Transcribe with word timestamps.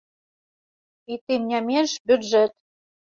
І 1.13 1.17
тым 1.31 1.45
не 1.51 1.59
менш 1.67 1.91
бюджэт. 2.13 2.51